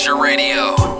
[0.00, 0.99] Pleasure Radio.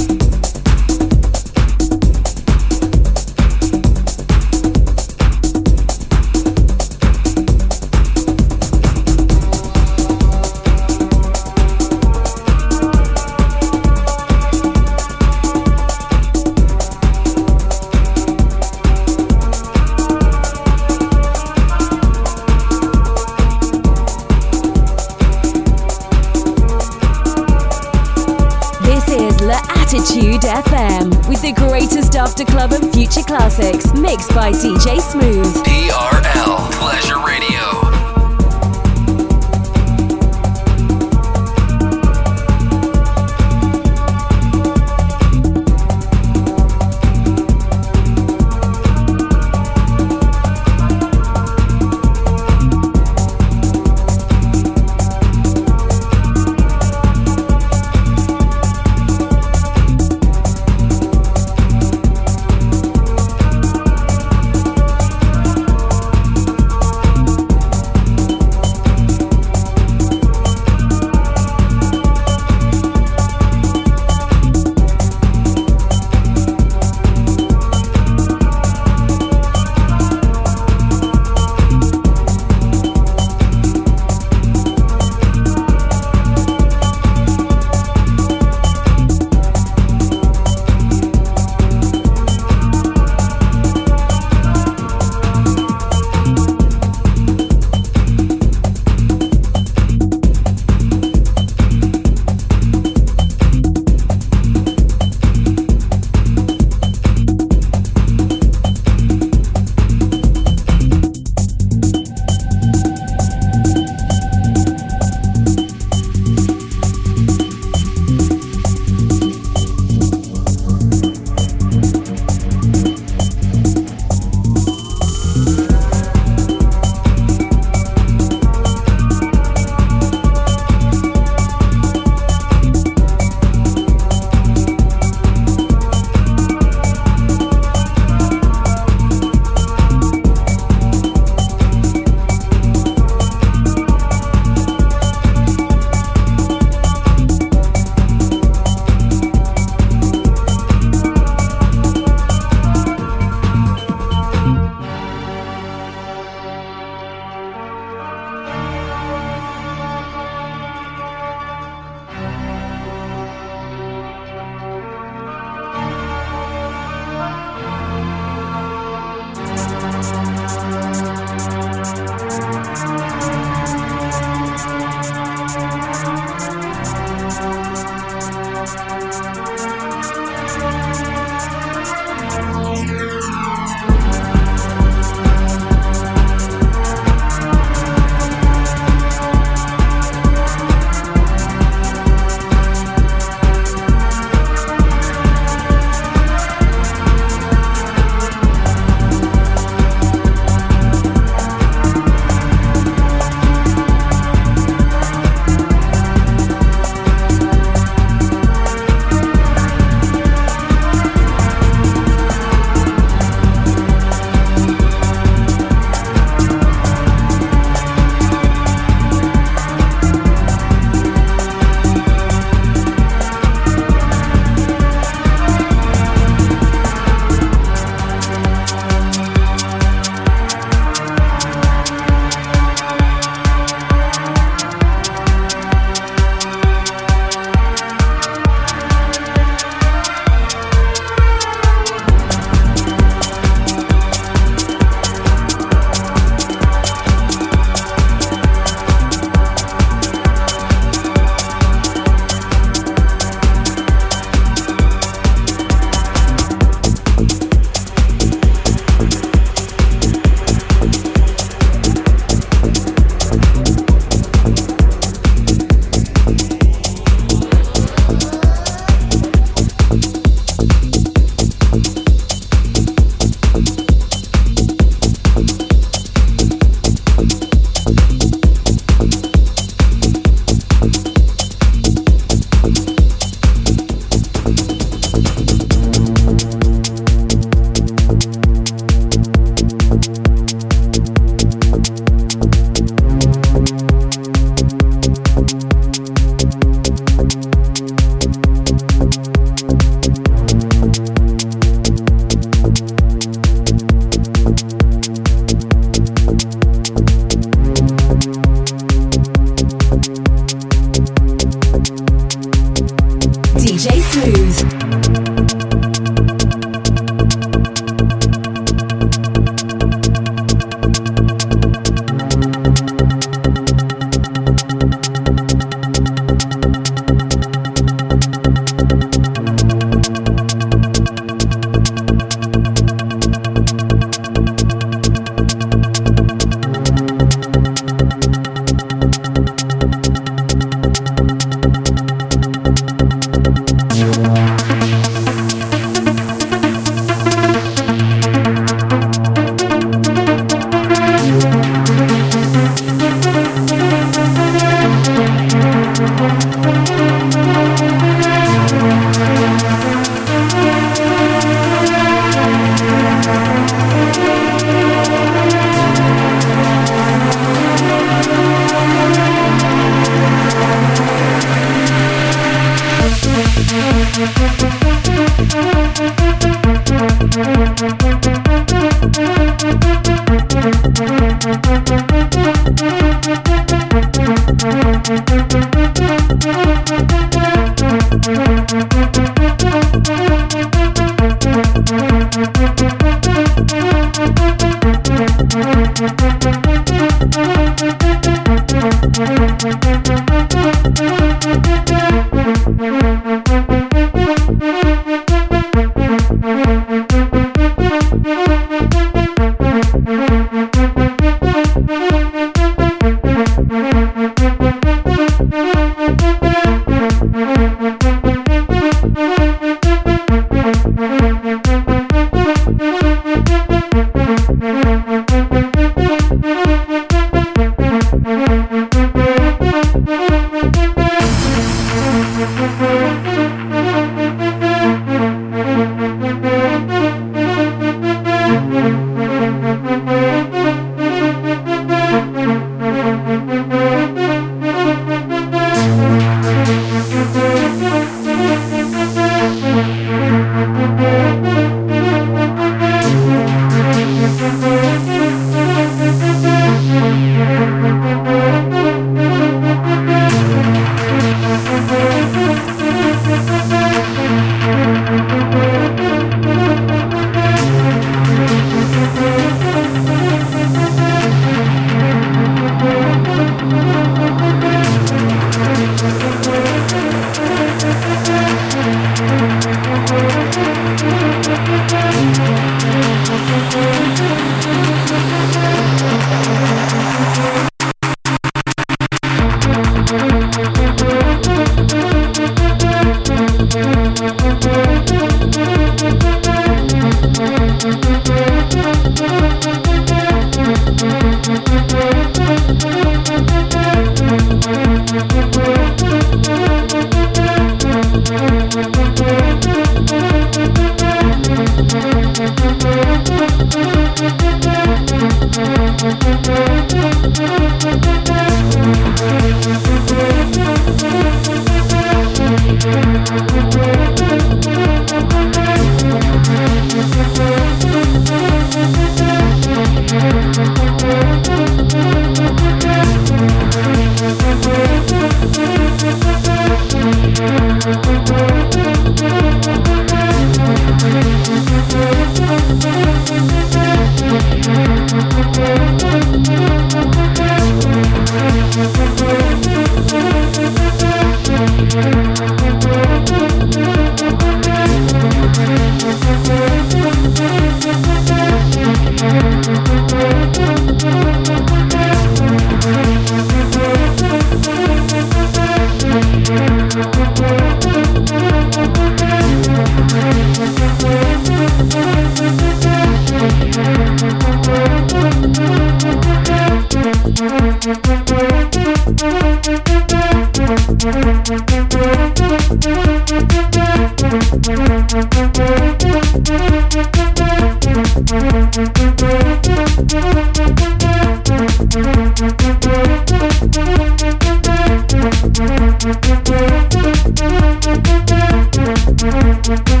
[599.63, 600.00] Thank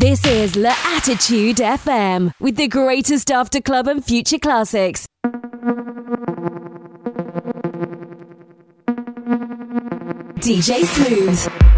[0.00, 5.08] This is La Attitude FM with the greatest after club and future classics.
[10.38, 11.77] DJ Smooth.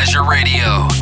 [0.00, 0.99] Pleasure Radio.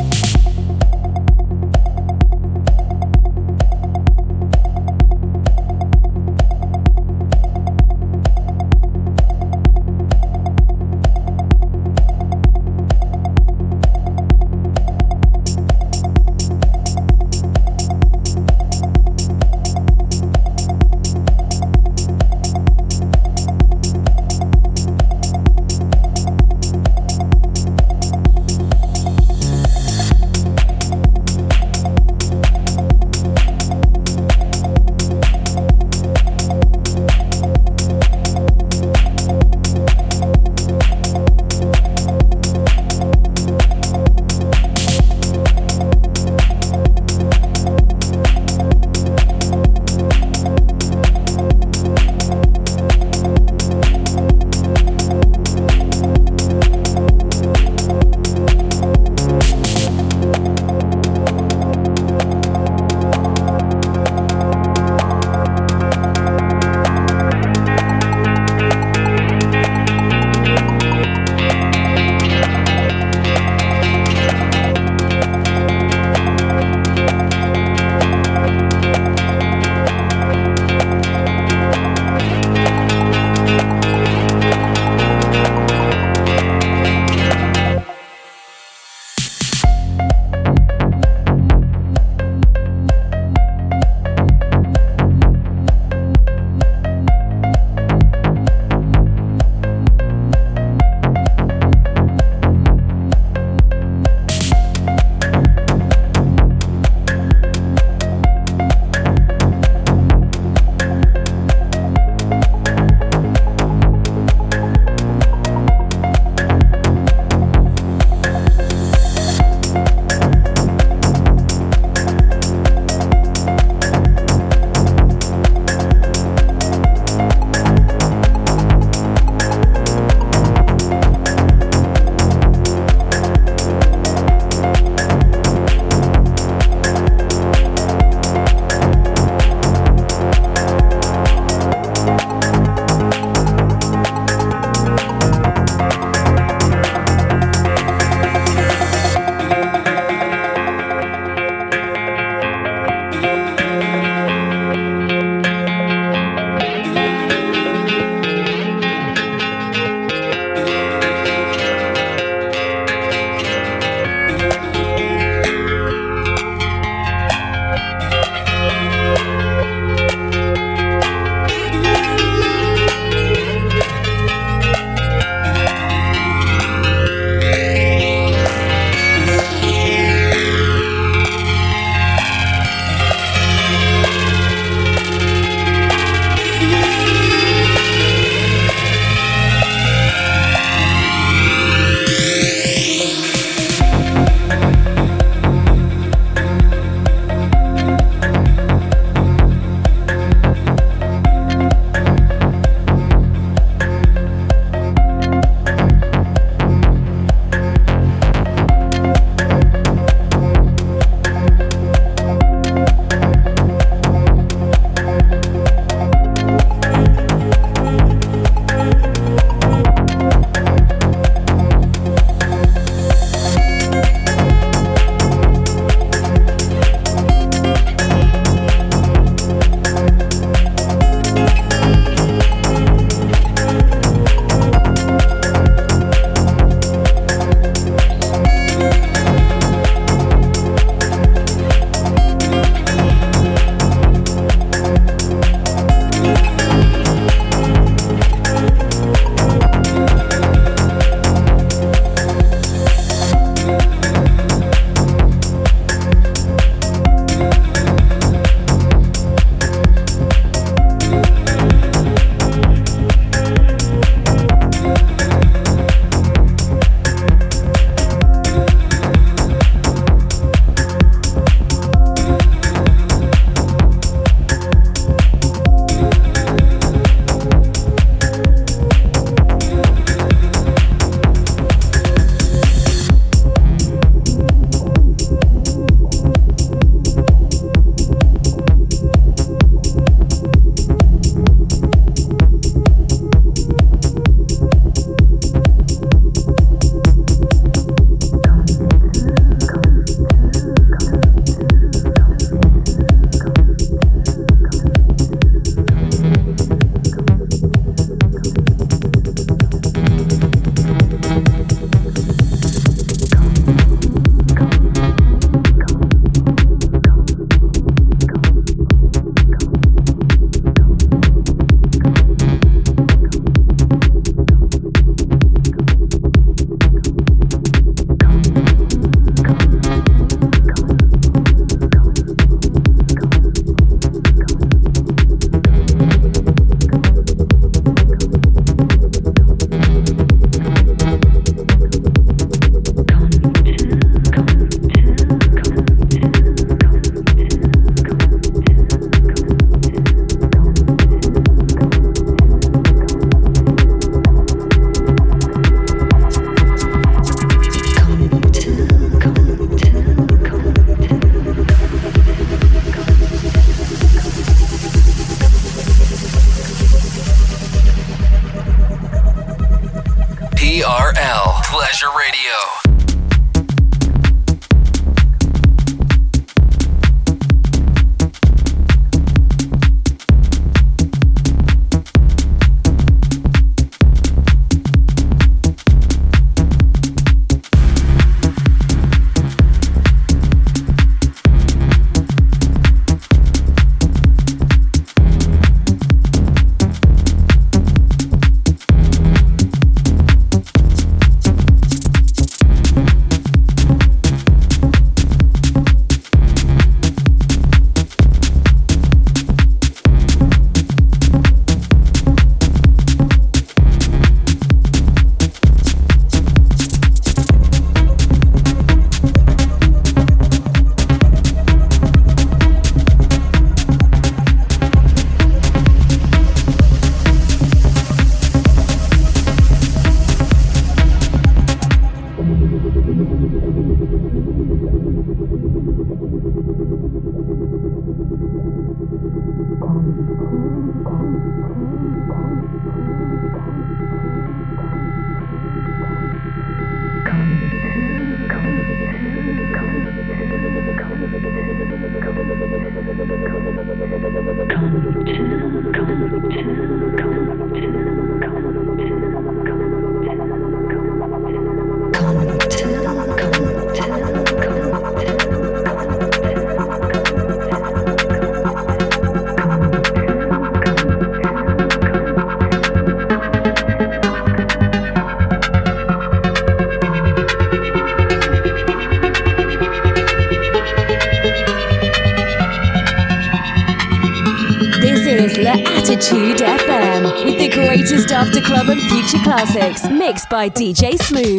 [490.59, 491.58] By DJ Smooth.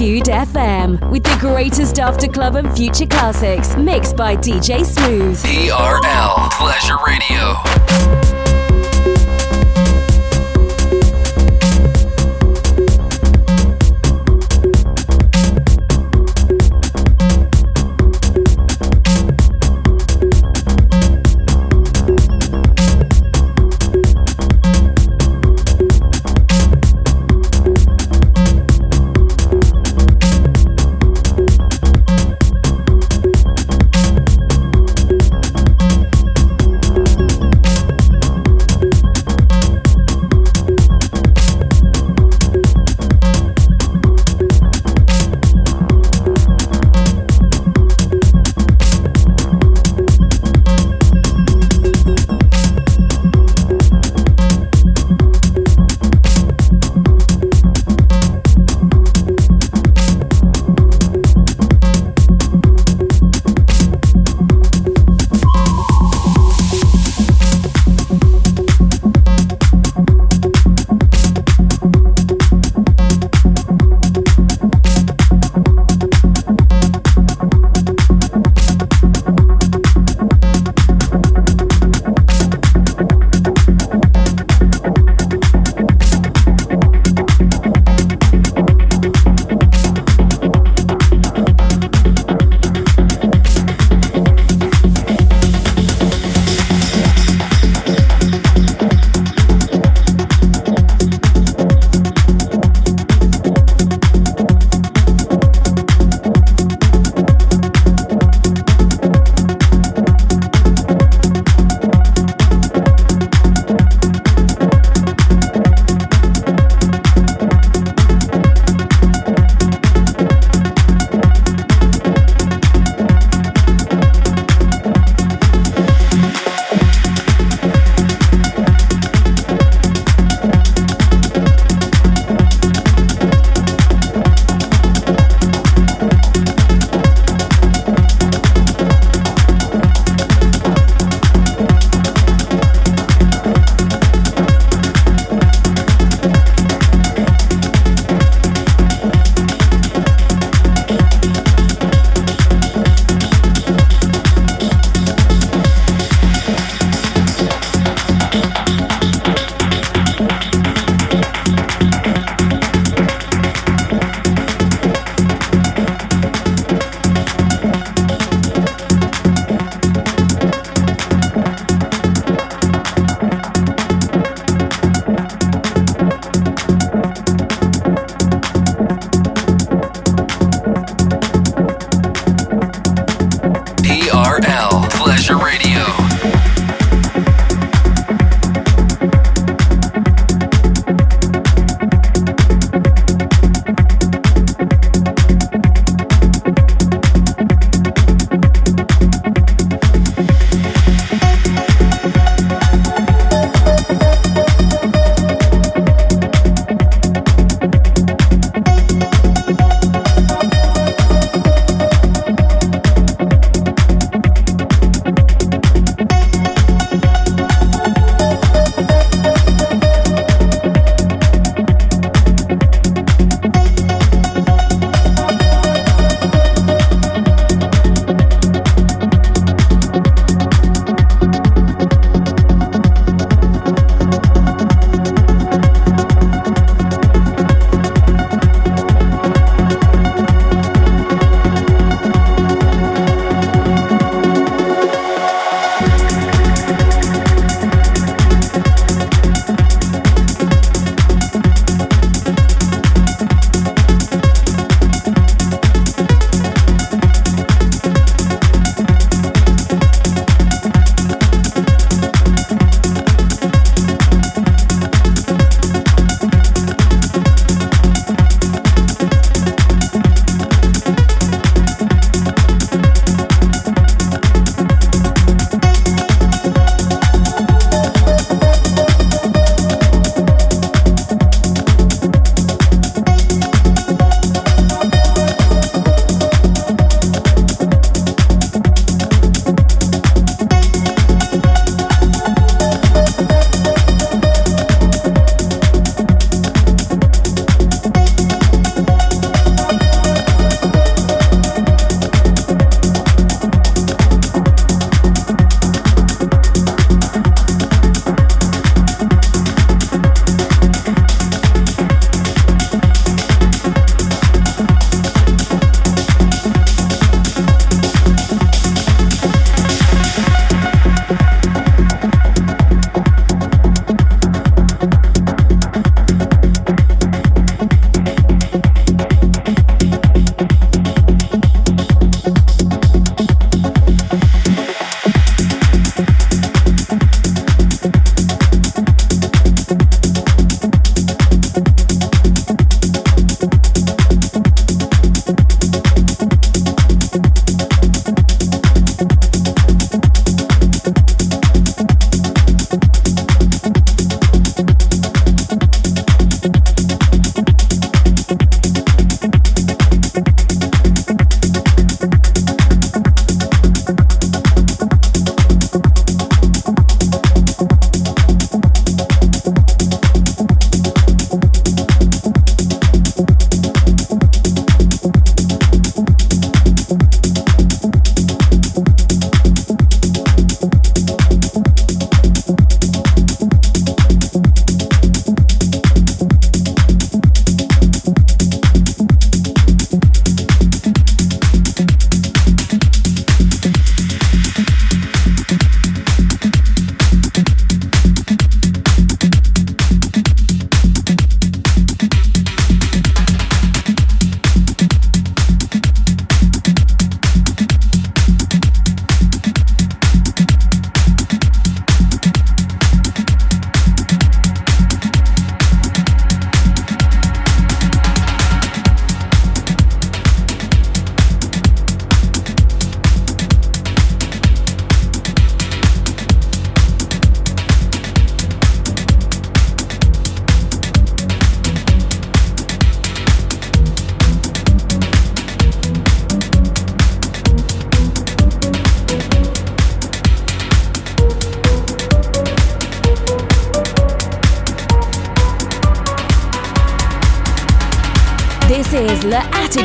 [0.00, 5.36] Attitude FM with the greatest after club and future classics mixed by DJ Smooth.
[5.42, 7.79] TRL Pleasure Radio.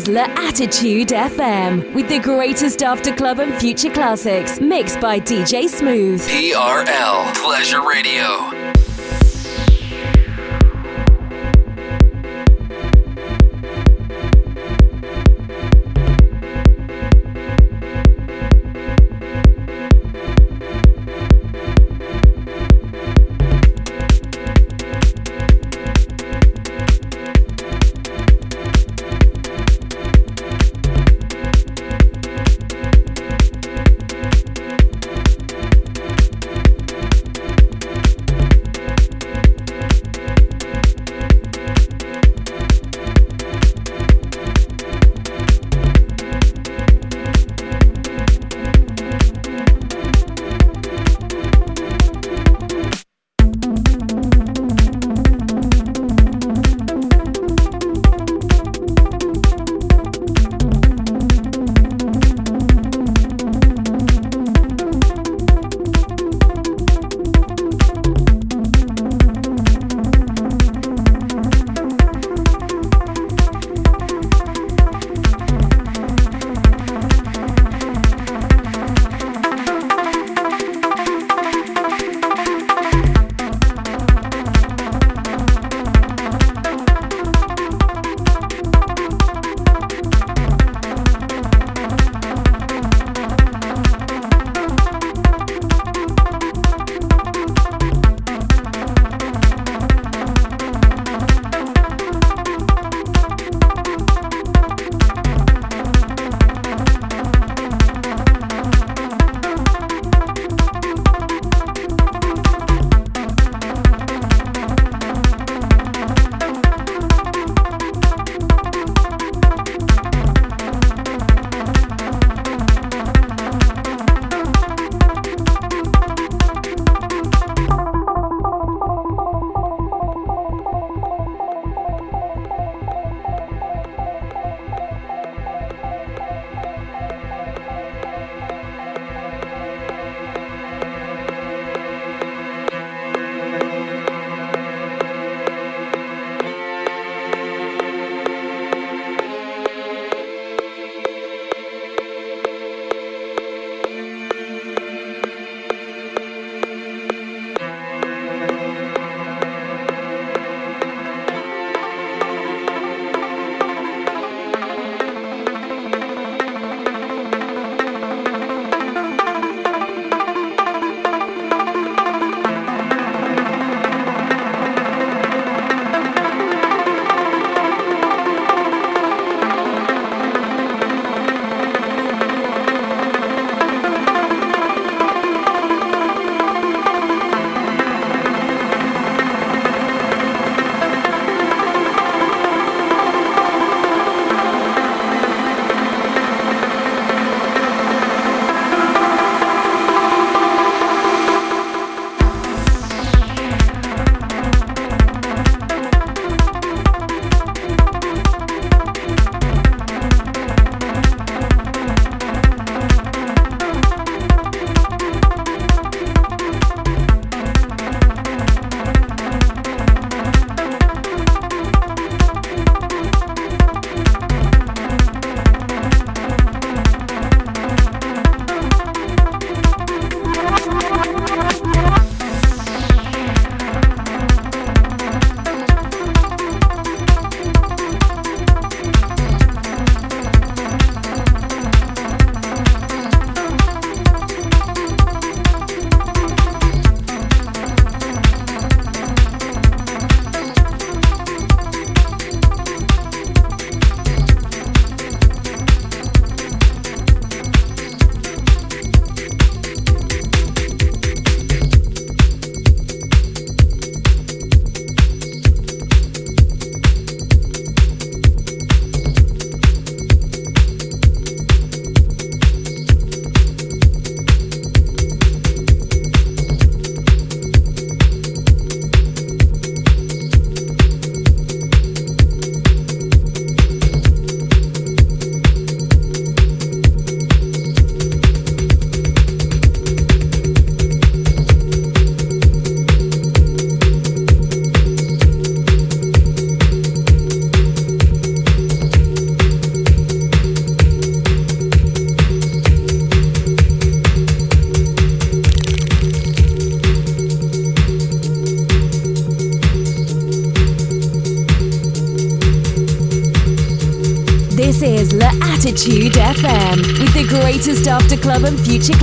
[0.00, 5.68] Is La Attitude FM with the greatest after club and future classics mixed by DJ
[5.68, 6.22] Smooth.
[6.22, 8.49] TRL Pleasure Radio.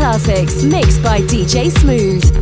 [0.07, 2.36] Classics mixed by DJ Smooth.